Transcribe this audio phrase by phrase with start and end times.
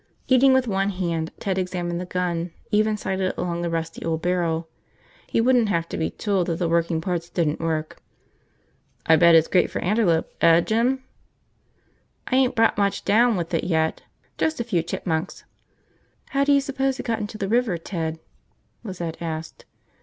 [0.27, 4.67] Eating with one hand, Ted examined the gun, even sighted along the rusty old barrel.
[5.27, 8.01] He wouldn't have to be told that the working parts didn't work.
[9.05, 11.03] "I bet it's great for antelope, eh, Jim?"
[12.25, 12.75] "I ain't brought
[13.05, 14.01] down much with it yet,
[14.39, 15.43] just a few chipmunks."
[16.29, 18.17] "How do you suppose it got into the river, Ted?"
[18.83, 19.65] Lizette asked.